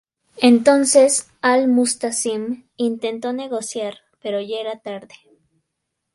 Entonces 0.41 1.29
Al-Musta'sim 1.43 2.63
intentó 2.75 3.33
negociar, 3.33 3.99
pero 4.19 4.41
ya 4.41 4.57
era 4.59 4.79
tarde. 4.79 5.13